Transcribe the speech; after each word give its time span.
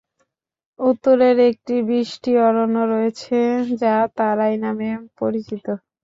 উত্তরের 0.79 1.37
একটি 1.49 1.75
বৃষ্টি 1.89 2.31
অরণ্য 2.39 2.77
রয়েছে, 2.93 3.37
যা 3.81 3.95
তারাই 4.17 4.55
নামে 4.63 4.89
পরিচিত। 5.19 5.65